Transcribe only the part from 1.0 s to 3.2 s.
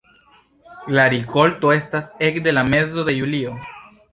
rikolto estas ekde la mezo de